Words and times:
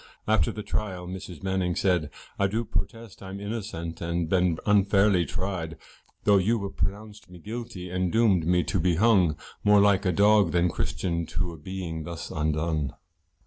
After 0.27 0.51
the 0.51 0.63
trial, 0.63 1.07
Mrs 1.07 1.43
Manning 1.43 1.75
said, 1.75 2.09
I 2.39 2.47
do 2.47 2.65
protest 2.65 3.21
I'm 3.21 3.39
innocent 3.39 4.01
and 4.01 4.27
been 4.27 4.57
unfairly 4.65 5.27
tried, 5.27 5.77
Though 6.23 6.39
you've 6.39 6.75
pronounced 6.75 7.29
me 7.29 7.37
guilty, 7.37 7.91
and 7.91 8.11
doom'd 8.11 8.47
me 8.47 8.63
to 8.63 8.79
be 8.79 8.95
hung, 8.95 9.37
More 9.63 9.79
like 9.79 10.07
a 10.07 10.11
dog 10.11 10.53
than 10.53 10.69
Christian, 10.69 11.27
to 11.27 11.51
a 11.51 11.57
being 11.59 12.01
thus 12.01 12.31
undone. 12.31 12.95